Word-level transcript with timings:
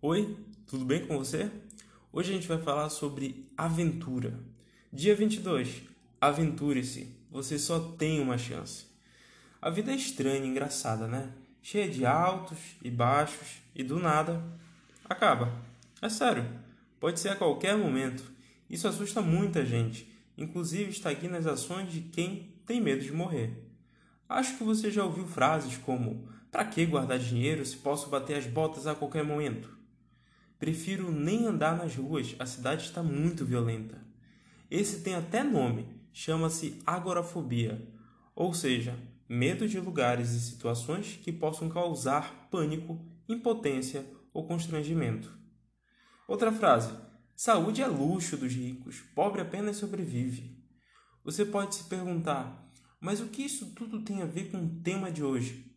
Oi, 0.00 0.36
tudo 0.64 0.84
bem 0.84 1.04
com 1.04 1.18
você? 1.18 1.50
Hoje 2.12 2.30
a 2.30 2.34
gente 2.36 2.46
vai 2.46 2.58
falar 2.58 2.88
sobre 2.88 3.50
aventura. 3.56 4.38
Dia 4.92 5.12
22. 5.16 5.82
Aventure-se. 6.20 7.16
Você 7.32 7.58
só 7.58 7.80
tem 7.80 8.20
uma 8.20 8.38
chance. 8.38 8.86
A 9.60 9.68
vida 9.68 9.90
é 9.90 9.96
estranha 9.96 10.38
e 10.38 10.46
engraçada, 10.46 11.08
né? 11.08 11.32
Cheia 11.60 11.88
de 11.88 12.06
altos 12.06 12.58
e 12.80 12.88
baixos 12.88 13.56
e 13.74 13.82
do 13.82 13.98
nada 13.98 14.40
acaba. 15.04 15.52
É 16.00 16.08
sério. 16.08 16.48
Pode 17.00 17.18
ser 17.18 17.30
a 17.30 17.36
qualquer 17.36 17.76
momento. 17.76 18.22
Isso 18.70 18.86
assusta 18.86 19.20
muita 19.20 19.66
gente, 19.66 20.08
inclusive 20.36 20.92
está 20.92 21.10
aqui 21.10 21.26
nas 21.26 21.44
ações 21.44 21.90
de 21.90 22.02
quem 22.02 22.54
tem 22.64 22.80
medo 22.80 23.02
de 23.02 23.10
morrer. 23.10 23.68
Acho 24.28 24.58
que 24.58 24.62
você 24.62 24.92
já 24.92 25.04
ouviu 25.04 25.26
frases 25.26 25.76
como: 25.76 26.28
"Para 26.52 26.64
que 26.64 26.86
guardar 26.86 27.18
dinheiro 27.18 27.66
se 27.66 27.76
posso 27.76 28.08
bater 28.08 28.36
as 28.36 28.46
botas 28.46 28.86
a 28.86 28.94
qualquer 28.94 29.24
momento?" 29.24 29.76
Prefiro 30.58 31.12
nem 31.12 31.46
andar 31.46 31.76
nas 31.76 31.94
ruas, 31.94 32.34
a 32.38 32.44
cidade 32.44 32.84
está 32.84 33.02
muito 33.02 33.44
violenta. 33.44 34.04
Esse 34.70 35.00
tem 35.00 35.14
até 35.14 35.44
nome, 35.44 35.86
chama-se 36.12 36.82
agorafobia, 36.84 37.86
ou 38.34 38.52
seja, 38.52 38.98
medo 39.28 39.68
de 39.68 39.78
lugares 39.78 40.32
e 40.32 40.40
situações 40.40 41.18
que 41.22 41.30
possam 41.30 41.68
causar 41.68 42.48
pânico, 42.50 42.98
impotência 43.28 44.04
ou 44.32 44.46
constrangimento. 44.46 45.32
Outra 46.26 46.50
frase: 46.50 46.92
saúde 47.36 47.80
é 47.80 47.86
luxo 47.86 48.36
dos 48.36 48.52
ricos, 48.52 49.00
pobre 49.14 49.40
apenas 49.40 49.76
sobrevive. 49.76 50.58
Você 51.24 51.44
pode 51.44 51.76
se 51.76 51.84
perguntar: 51.84 52.68
mas 53.00 53.20
o 53.20 53.28
que 53.28 53.42
isso 53.42 53.72
tudo 53.74 54.02
tem 54.02 54.22
a 54.22 54.26
ver 54.26 54.50
com 54.50 54.58
o 54.58 54.80
tema 54.82 55.10
de 55.10 55.22
hoje? 55.22 55.67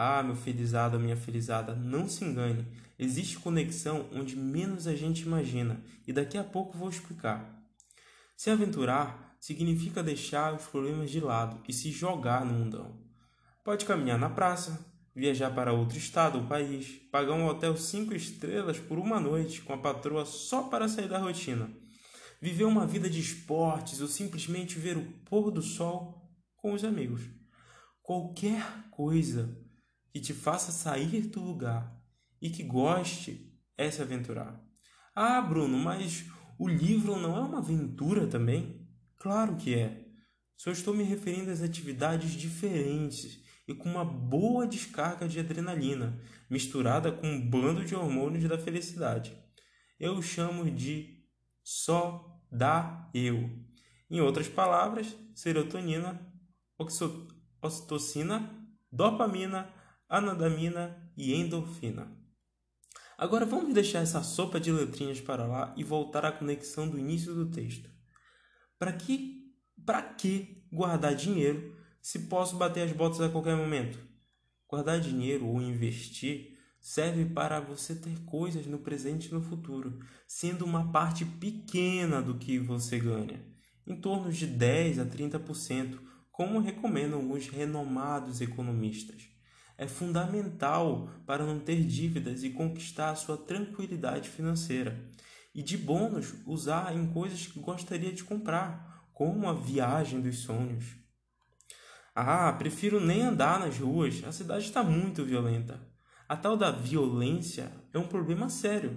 Ah, 0.00 0.22
meu 0.22 0.36
felizado, 0.36 0.96
minha 1.00 1.16
felizada, 1.16 1.74
não 1.74 2.08
se 2.08 2.24
engane. 2.24 2.64
Existe 2.96 3.36
conexão 3.36 4.08
onde 4.14 4.36
menos 4.36 4.86
a 4.86 4.94
gente 4.94 5.22
imagina, 5.22 5.82
e 6.06 6.12
daqui 6.12 6.38
a 6.38 6.44
pouco 6.44 6.78
vou 6.78 6.88
explicar. 6.88 7.60
Se 8.36 8.48
aventurar 8.48 9.36
significa 9.40 10.00
deixar 10.00 10.54
os 10.54 10.66
problemas 10.66 11.10
de 11.10 11.18
lado 11.18 11.60
e 11.68 11.72
se 11.72 11.90
jogar 11.90 12.44
no 12.44 12.52
mundão. 12.52 12.96
Pode 13.64 13.84
caminhar 13.84 14.16
na 14.16 14.30
praça, 14.30 14.86
viajar 15.12 15.50
para 15.50 15.72
outro 15.72 15.98
estado 15.98 16.38
ou 16.38 16.46
país, 16.46 16.86
pagar 17.10 17.32
um 17.32 17.48
hotel 17.48 17.76
cinco 17.76 18.14
estrelas 18.14 18.78
por 18.78 19.00
uma 19.00 19.18
noite 19.18 19.62
com 19.62 19.72
a 19.72 19.78
patroa 19.78 20.24
só 20.24 20.62
para 20.62 20.86
sair 20.86 21.08
da 21.08 21.18
rotina, 21.18 21.68
viver 22.40 22.66
uma 22.66 22.86
vida 22.86 23.10
de 23.10 23.18
esportes 23.18 24.00
ou 24.00 24.06
simplesmente 24.06 24.78
ver 24.78 24.96
o 24.96 25.12
pôr 25.24 25.50
do 25.50 25.60
sol 25.60 26.30
com 26.56 26.72
os 26.72 26.84
amigos. 26.84 27.22
Qualquer 28.00 28.62
coisa 28.92 29.66
que 30.12 30.20
te 30.20 30.32
faça 30.32 30.72
sair 30.72 31.28
do 31.28 31.40
lugar 31.40 31.96
e 32.40 32.50
que 32.50 32.62
goste 32.62 33.52
é 33.76 33.90
se 33.90 34.02
aventurar. 34.02 34.60
Ah, 35.14 35.40
Bruno, 35.40 35.78
mas 35.78 36.24
o 36.58 36.68
livro 36.68 37.16
não 37.16 37.36
é 37.36 37.40
uma 37.40 37.58
aventura 37.58 38.26
também? 38.26 38.88
Claro 39.16 39.56
que 39.56 39.74
é. 39.74 40.06
Só 40.56 40.70
estou 40.70 40.94
me 40.94 41.04
referindo 41.04 41.50
às 41.50 41.62
atividades 41.62 42.32
diferentes 42.32 43.44
e 43.66 43.74
com 43.74 43.88
uma 43.88 44.04
boa 44.04 44.66
descarga 44.66 45.28
de 45.28 45.38
adrenalina, 45.38 46.20
misturada 46.48 47.12
com 47.12 47.26
um 47.26 47.48
bando 47.48 47.84
de 47.84 47.94
hormônios 47.94 48.48
da 48.48 48.58
felicidade. 48.58 49.36
Eu 50.00 50.20
chamo 50.22 50.70
de 50.70 51.24
só 51.62 52.40
da 52.50 53.10
eu. 53.12 53.50
Em 54.10 54.20
outras 54.20 54.48
palavras, 54.48 55.14
serotonina 55.34 56.26
oxitocina, 57.60 58.56
dopamina, 58.90 59.68
anandamina 60.08 61.12
e 61.16 61.34
endorfina. 61.34 62.16
Agora 63.16 63.44
vamos 63.44 63.74
deixar 63.74 63.98
essa 63.98 64.22
sopa 64.22 64.60
de 64.60 64.70
letrinhas 64.72 65.20
para 65.20 65.44
lá 65.44 65.74
e 65.76 65.84
voltar 65.84 66.24
à 66.24 66.32
conexão 66.32 66.88
do 66.88 66.98
início 66.98 67.34
do 67.34 67.50
texto. 67.50 67.90
Para 68.78 68.92
que, 68.92 69.52
para 69.84 70.02
que 70.02 70.64
guardar 70.72 71.14
dinheiro 71.14 71.76
se 72.00 72.20
posso 72.20 72.56
bater 72.56 72.82
as 72.82 72.92
botas 72.92 73.20
a 73.20 73.28
qualquer 73.28 73.56
momento? 73.56 73.98
Guardar 74.68 75.00
dinheiro 75.00 75.46
ou 75.46 75.60
investir 75.60 76.56
serve 76.80 77.24
para 77.24 77.60
você 77.60 77.94
ter 77.94 78.18
coisas 78.24 78.66
no 78.66 78.78
presente 78.78 79.28
e 79.28 79.34
no 79.34 79.42
futuro, 79.42 79.98
sendo 80.26 80.64
uma 80.64 80.92
parte 80.92 81.24
pequena 81.24 82.22
do 82.22 82.38
que 82.38 82.58
você 82.58 82.98
ganha, 83.00 83.44
em 83.86 84.00
torno 84.00 84.30
de 84.30 84.46
10 84.46 85.00
a 85.00 85.04
30%, 85.04 85.98
como 86.30 86.60
recomendam 86.60 87.32
os 87.32 87.48
renomados 87.48 88.40
economistas. 88.40 89.37
É 89.78 89.86
fundamental 89.86 91.08
para 91.24 91.46
não 91.46 91.60
ter 91.60 91.84
dívidas 91.84 92.42
e 92.42 92.50
conquistar 92.50 93.10
a 93.10 93.14
sua 93.14 93.36
tranquilidade 93.36 94.28
financeira. 94.28 95.08
E 95.54 95.62
de 95.62 95.78
bônus, 95.78 96.34
usar 96.44 96.92
em 96.96 97.06
coisas 97.06 97.46
que 97.46 97.60
gostaria 97.60 98.12
de 98.12 98.24
comprar, 98.24 99.08
como 99.14 99.48
a 99.48 99.52
viagem 99.52 100.20
dos 100.20 100.40
sonhos. 100.40 100.84
Ah, 102.12 102.52
prefiro 102.52 102.98
nem 102.98 103.22
andar 103.22 103.60
nas 103.60 103.78
ruas, 103.78 104.24
a 104.24 104.32
cidade 104.32 104.64
está 104.64 104.82
muito 104.82 105.24
violenta. 105.24 105.80
A 106.28 106.36
tal 106.36 106.56
da 106.56 106.72
violência 106.72 107.70
é 107.94 107.98
um 107.98 108.08
problema 108.08 108.48
sério. 108.48 108.96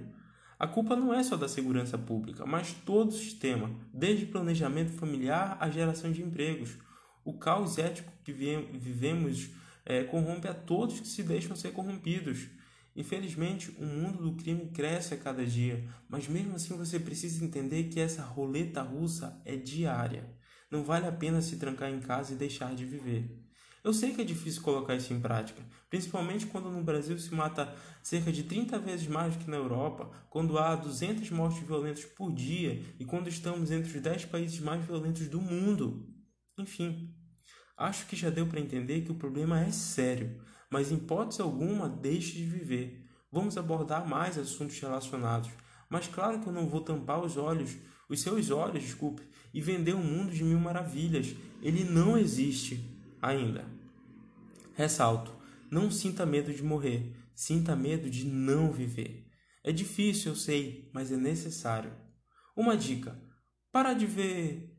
A 0.58 0.68
culpa 0.68 0.96
não 0.96 1.14
é 1.14 1.22
só 1.22 1.38
da 1.38 1.48
segurança 1.48 1.98
pública, 1.98 2.44
mas 2.46 2.74
todo 2.74 3.10
o 3.10 3.14
sistema, 3.14 3.70
desde 3.94 4.26
planejamento 4.26 4.94
familiar 4.94 5.58
à 5.60 5.70
geração 5.70 6.12
de 6.12 6.24
empregos, 6.24 6.78
o 7.24 7.38
caos 7.38 7.78
ético 7.78 8.12
que 8.24 8.34
vivemos 8.34 9.61
é, 9.86 10.04
corrompe 10.04 10.48
a 10.48 10.54
todos 10.54 11.00
que 11.00 11.08
se 11.08 11.24
deixam 11.24 11.56
ser 11.56 11.72
corrompidos. 11.72 12.48
Infelizmente, 12.96 13.74
o 13.80 13.86
mundo 13.86 14.22
do 14.22 14.36
crime 14.36 14.70
cresce 14.70 15.14
a 15.14 15.18
cada 15.18 15.46
dia, 15.46 15.88
mas 16.10 16.28
mesmo 16.28 16.56
assim 16.56 16.76
você 16.76 17.00
precisa 17.00 17.44
entender 17.44 17.86
que 17.86 18.00
essa 18.00 18.22
roleta 18.22 18.82
russa 18.82 19.42
é 19.46 19.56
diária. 19.56 20.30
Não 20.70 20.84
vale 20.84 21.08
a 21.08 21.12
pena 21.12 21.42
se 21.42 21.58
trancar 21.58 21.90
em 21.90 22.00
casa 22.00 22.34
e 22.34 22.38
deixar 22.38 22.76
de 22.76 22.86
viver. 22.86 23.42
Eu 23.84 23.94
sei 23.94 24.14
que 24.14 24.22
é 24.22 24.24
difícil 24.24 24.62
colocar 24.62 24.96
isso 24.96 25.12
em 25.12 25.20
prática, 25.20 25.60
principalmente 25.90 26.46
quando 26.46 26.70
no 26.70 26.84
Brasil 26.84 27.18
se 27.18 27.34
mata 27.34 27.74
cerca 28.04 28.32
de 28.32 28.44
30 28.44 28.78
vezes 28.78 29.08
mais 29.08 29.36
do 29.36 29.44
que 29.44 29.50
na 29.50 29.58
Europa, 29.58 30.12
quando 30.30 30.60
há 30.60 30.76
200 30.76 31.32
mortes 31.32 31.66
violentas 31.66 32.06
por 32.06 32.32
dia 32.32 32.84
e 33.00 33.06
quando 33.06 33.28
estamos 33.28 33.72
entre 33.72 33.98
os 33.98 34.02
10 34.02 34.26
países 34.26 34.60
mais 34.60 34.86
violentos 34.86 35.28
do 35.28 35.42
mundo. 35.42 36.08
Enfim, 36.60 37.12
acho 37.78 38.06
que 38.08 38.16
já 38.16 38.30
deu 38.30 38.48
para 38.48 38.60
entender 38.60 39.02
que 39.02 39.12
o 39.12 39.16
problema 39.16 39.62
é 39.62 39.72
sério, 39.72 40.40
mas 40.70 40.92
em 40.92 40.96
hipótese 40.96 41.42
alguma 41.42 41.90
deixe 41.90 42.34
de 42.34 42.46
viver. 42.46 43.06
Vamos 43.32 43.58
abordar 43.58 44.08
mais 44.08 44.38
assuntos 44.38 44.80
relacionados, 44.80 45.50
mas 45.90 46.08
claro 46.08 46.40
que 46.40 46.48
eu 46.48 46.54
não 46.54 46.68
vou 46.68 46.82
tampar 46.82 47.22
os 47.24 47.38
olhos, 47.38 47.76
os 48.10 48.22
seus 48.22 48.50
olhos, 48.50 48.84
desculpe, 48.84 49.22
e 49.54 49.62
vender 49.62 49.94
um 49.94 50.04
mundo 50.04 50.32
de 50.32 50.44
mil 50.44 50.60
maravilhas. 50.60 51.36
Ele 51.62 51.84
não 51.84 52.18
existe 52.18 52.84
ainda. 53.22 53.66
Ressalto: 54.74 55.32
não 55.70 55.92
sinta 55.92 56.26
medo 56.26 56.54
de 56.54 56.64
morrer, 56.64 57.14
sinta 57.34 57.76
medo 57.76 58.10
de 58.10 58.26
não 58.26 58.72
viver. 58.72 59.28
É 59.64 59.72
difícil, 59.72 60.32
eu 60.32 60.36
sei, 60.36 60.90
mas 60.94 61.12
é 61.12 61.18
necessário. 61.18 61.94
Uma 62.56 62.76
dica: 62.76 63.18
para 63.72 63.94
de 63.94 64.06
ver 64.06 64.71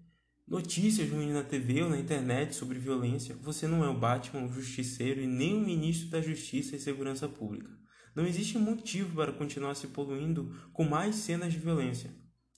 notícias 0.53 1.09
ruins 1.09 1.33
na 1.33 1.43
TV 1.43 1.83
ou 1.83 1.89
na 1.89 1.99
internet 1.99 2.55
sobre 2.55 2.79
violência, 2.79 3.35
você 3.37 3.67
não 3.67 3.83
é 3.83 3.89
o 3.89 3.99
Batman, 3.99 4.45
o 4.45 4.53
Justiceiro 4.53 5.23
e 5.23 5.27
nem 5.27 5.57
o 5.57 5.65
Ministro 5.65 6.11
da 6.11 6.21
Justiça 6.21 6.77
e 6.77 6.79
Segurança 6.79 7.27
Pública. 7.27 7.71
Não 8.15 8.27
existe 8.27 8.59
motivo 8.59 9.17
para 9.17 9.33
continuar 9.33 9.75
se 9.75 9.87
poluindo 9.87 10.55
com 10.75 10.85
mais 10.85 11.17
cenas 11.17 11.55
de 11.55 11.59
violência. 11.59 12.15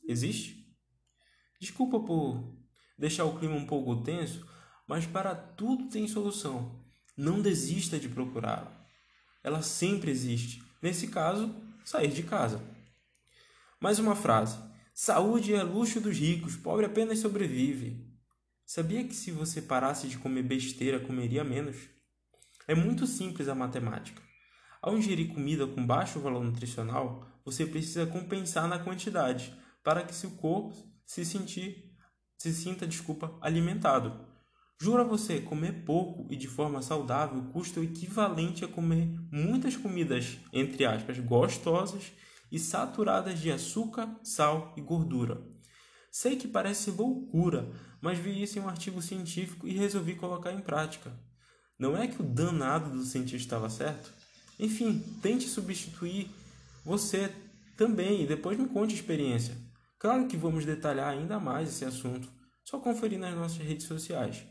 Existe? 0.09 0.77
Desculpa 1.61 2.01
por 2.01 2.59
deixar 2.99 3.27
o 3.27 3.39
clima 3.39 3.55
um 3.55 3.65
pouco 3.65 4.03
tenso, 4.03 4.45
mas 4.89 5.07
para 5.07 5.33
tudo 5.33 5.89
tem 5.89 6.09
solução. 6.09 6.85
Não 7.17 7.41
desista 7.41 7.97
de 7.97 8.09
procurá-la. 8.09 8.77
Ela 9.41 9.63
sempre 9.63 10.11
existe. 10.11 10.61
Nesse 10.83 11.07
caso, 11.07 11.55
sair 11.85 12.11
de 12.11 12.25
casa. 12.25 12.61
Mais 13.81 14.01
uma 14.01 14.17
frase. 14.17 14.59
Saúde 14.97 15.53
é 15.53 15.61
luxo 15.61 16.01
dos 16.01 16.17
ricos, 16.17 16.55
pobre 16.55 16.87
apenas 16.87 17.19
sobrevive. 17.19 18.09
Sabia 18.65 19.03
que 19.03 19.13
se 19.13 19.33
você 19.33 19.61
parasse 19.61 20.07
de 20.07 20.17
comer 20.17 20.45
besteira, 20.45 21.01
comeria 21.01 21.43
menos? 21.43 21.77
É 22.69 22.77
muito 22.77 23.05
simples 23.05 23.49
a 23.49 23.57
matemática. 23.57 24.23
Ao 24.81 24.97
ingerir 24.97 25.35
comida 25.35 25.67
com 25.67 25.85
baixo 25.85 26.21
valor 26.21 26.45
nutricional, 26.45 27.27
você 27.45 27.67
precisa 27.67 28.07
compensar 28.07 28.69
na 28.69 28.79
quantidade 28.79 29.53
para 29.83 30.05
que 30.05 30.15
seu 30.15 30.31
corpo 30.31 30.73
se 31.05 31.25
sentir 31.25 31.93
se 32.39 32.55
sinta, 32.55 32.87
desculpa, 32.87 33.37
alimentado. 33.41 34.25
Jura 34.81 35.03
você, 35.03 35.41
comer 35.41 35.85
pouco 35.85 36.25
e 36.31 36.37
de 36.37 36.47
forma 36.47 36.81
saudável 36.81 37.43
custa 37.53 37.81
o 37.81 37.85
equivalente 37.85 38.65
a 38.65 38.69
comer 38.69 39.09
muitas 39.33 39.77
comidas, 39.77 40.39
entre 40.53 40.85
aspas, 40.85 41.19
gostosas 41.19 42.13
e 42.55 42.59
saturadas 42.61 43.41
de 43.41 43.51
açúcar, 43.51 44.09
sal 44.23 44.73
e 44.77 44.81
gordura. 44.81 45.45
Sei 46.09 46.37
que 46.37 46.47
parece 46.47 46.93
loucura, 46.93 47.69
mas 48.01 48.17
vi 48.17 48.41
isso 48.41 48.57
em 48.57 48.63
um 48.63 48.69
artigo 48.69 49.03
científico 49.03 49.67
e 49.67 49.77
resolvi 49.77 50.15
colocar 50.15 50.53
em 50.53 50.61
prática. 50.61 51.13
Não 51.77 51.97
é 51.97 52.07
que 52.07 52.23
o 52.23 52.25
danado 52.25 52.91
do 52.91 53.05
cientista 53.05 53.39
estava 53.39 53.69
certo? 53.69 54.15
Enfim, 54.57 55.01
tente 55.21 55.49
substituir 55.49 56.31
você 56.85 57.35
também 57.77 58.23
e 58.23 58.27
depois 58.29 58.57
me 58.57 58.69
conte 58.69 58.93
a 58.93 58.99
experiência. 58.99 59.57
Claro 59.99 60.29
que 60.29 60.37
vamos 60.37 60.65
detalhar 60.65 61.09
ainda 61.09 61.41
mais 61.41 61.69
esse 61.69 61.85
assunto, 61.85 62.31
só 62.65 62.79
conferir 62.79 63.19
nas 63.19 63.35
nossas 63.35 63.67
redes 63.67 63.87
sociais. 63.87 64.47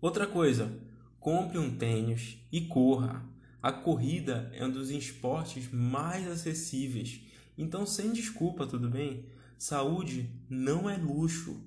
Outra 0.00 0.26
coisa, 0.26 0.76
compre 1.20 1.56
um 1.56 1.78
tênis 1.78 2.38
e 2.50 2.62
corra. 2.62 3.24
A 3.62 3.72
corrida 3.72 4.50
é 4.54 4.64
um 4.64 4.70
dos 4.70 4.90
esportes 4.90 5.70
mais 5.72 6.28
acessíveis, 6.28 7.20
então 7.56 7.86
sem 7.86 8.12
desculpa, 8.12 8.66
tudo 8.66 8.88
bem? 8.88 9.26
Saúde 9.58 10.30
não 10.48 10.88
é 10.88 10.96
luxo, 10.96 11.60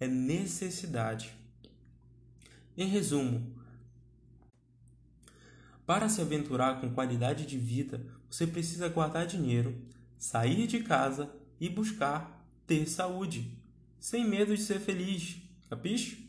é 0.00 0.08
necessidade. 0.08 1.32
Em 2.76 2.88
resumo, 2.88 3.54
para 5.86 6.08
se 6.08 6.20
aventurar 6.20 6.80
com 6.80 6.94
qualidade 6.94 7.46
de 7.46 7.58
vida, 7.58 8.04
você 8.28 8.46
precisa 8.46 8.88
guardar 8.88 9.26
dinheiro, 9.26 9.80
sair 10.16 10.66
de 10.66 10.80
casa 10.80 11.30
e 11.60 11.68
buscar 11.68 12.42
ter 12.66 12.88
saúde, 12.88 13.56
sem 14.00 14.26
medo 14.26 14.56
de 14.56 14.62
ser 14.62 14.80
feliz, 14.80 15.36
capiche? 15.68 16.23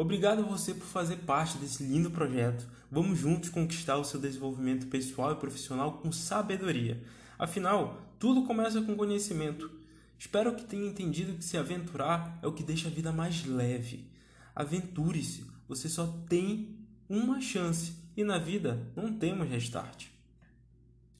Obrigado 0.00 0.40
a 0.40 0.46
você 0.46 0.72
por 0.72 0.86
fazer 0.86 1.16
parte 1.16 1.58
desse 1.58 1.82
lindo 1.82 2.10
projeto. 2.10 2.66
Vamos 2.90 3.18
juntos 3.18 3.50
conquistar 3.50 3.98
o 3.98 4.04
seu 4.04 4.18
desenvolvimento 4.18 4.86
pessoal 4.86 5.32
e 5.32 5.36
profissional 5.36 5.98
com 5.98 6.10
sabedoria. 6.10 7.04
Afinal, 7.38 8.00
tudo 8.18 8.46
começa 8.46 8.80
com 8.80 8.96
conhecimento. 8.96 9.70
Espero 10.18 10.54
que 10.54 10.64
tenha 10.64 10.88
entendido 10.88 11.34
que 11.34 11.44
se 11.44 11.58
aventurar 11.58 12.38
é 12.40 12.46
o 12.46 12.52
que 12.54 12.62
deixa 12.62 12.88
a 12.88 12.90
vida 12.90 13.12
mais 13.12 13.44
leve. 13.44 14.10
Aventure-se, 14.56 15.44
você 15.68 15.86
só 15.86 16.06
tem 16.26 16.78
uma 17.06 17.38
chance 17.38 17.92
e 18.16 18.24
na 18.24 18.38
vida 18.38 18.90
não 18.96 19.12
temos 19.12 19.50
restart. 19.50 20.06